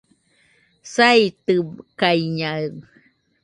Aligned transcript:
saitɨkaɨñaɨ 0.93 2.67